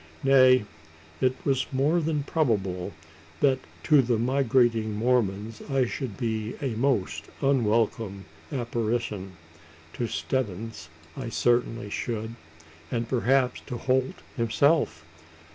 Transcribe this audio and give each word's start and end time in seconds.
Nay, 0.23 0.65
it 1.21 1.35
was 1.45 1.67
more 1.71 2.01
than 2.01 2.23
probable 2.23 2.91
that 3.39 3.59
to 3.83 4.01
the 4.01 4.17
migrating 4.17 4.95
Mormons 4.95 5.61
I 5.69 5.85
should 5.85 6.17
be 6.17 6.55
a 6.59 6.73
most 6.73 7.25
unwelcome 7.39 8.25
apparition 8.51 9.33
to 9.93 10.07
Stebbins 10.07 10.89
I 11.15 11.29
certainly 11.29 11.91
should, 11.91 12.33
and 12.89 13.07
perhaps 13.07 13.61
to 13.67 13.77
Holt 13.77 14.15
himself. 14.35 15.05